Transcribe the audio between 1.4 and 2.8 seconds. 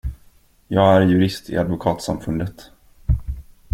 i advokatsamfundet.